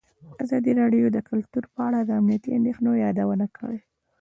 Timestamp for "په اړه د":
1.73-2.09